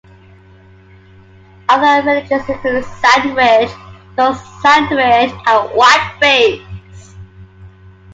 Other 1.69 2.01
villages 2.01 2.49
include 2.49 2.83
Sandwich, 2.85 3.69
North 4.17 4.43
Sandwich, 4.63 5.31
and 5.45 5.69
Whiteface. 5.75 7.15